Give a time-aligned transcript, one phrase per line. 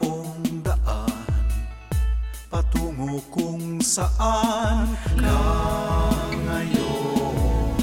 [0.00, 1.12] taong daan
[2.50, 5.44] Patungo kung saan ka
[6.48, 7.76] ngayon.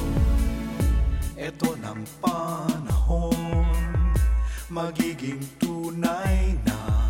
[1.38, 3.38] Ito ng panahon
[4.68, 7.08] Magiging tunay na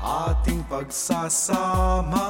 [0.00, 2.24] ating pagsasama.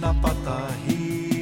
[0.00, 1.32] Napatahimik.
[1.32, 1.35] ka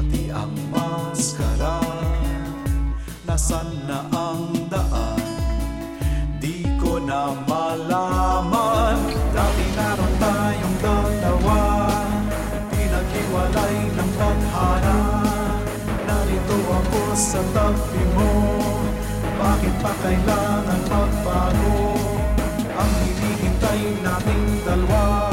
[0.00, 1.76] Pati ang maskara
[3.28, 5.20] Nasaan na ang daan?
[6.40, 8.96] Di ko na malaman.
[9.12, 11.60] Dati naroon tayong dalawa
[12.72, 14.98] Pinaghiwalay ng tadhana.
[16.08, 18.32] Narito ako sa tabi mo
[19.36, 21.76] Bakit pa kailangan magbago?
[22.72, 25.28] Ang hinihintay nating dalawa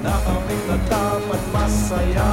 [0.00, 0.16] na
[0.88, 2.31] dapat masaya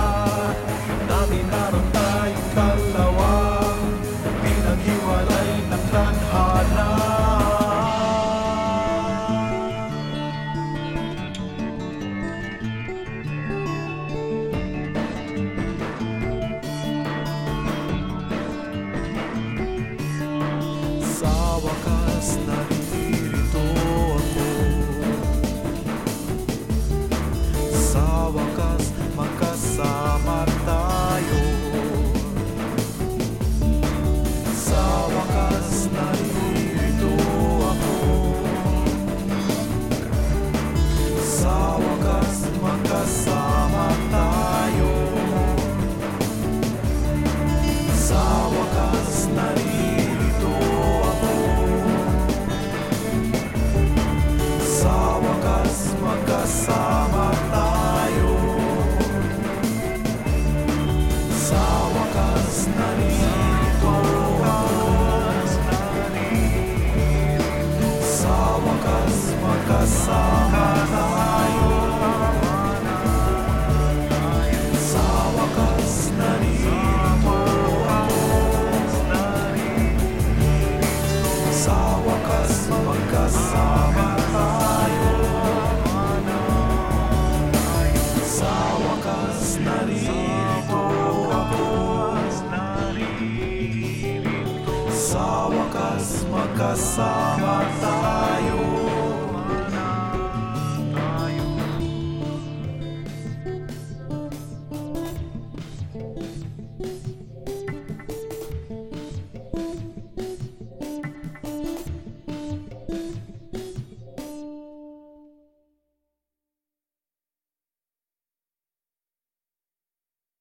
[95.09, 98.88] Sa wakas magkasama tayo